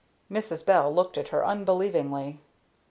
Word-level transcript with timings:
Mrs. 0.31 0.65
Bell 0.65 0.91
looked 0.91 1.15
at 1.15 1.27
her 1.27 1.45
unbelievingly. 1.45 2.39